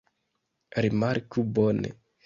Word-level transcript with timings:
Rimarku 0.83 1.47
bone. 1.53 1.89